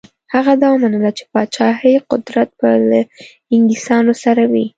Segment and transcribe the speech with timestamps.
[0.33, 3.01] هغه دا ومنله چې پاچهي قدرت به له
[3.53, 4.65] انګلیسیانو سره وي.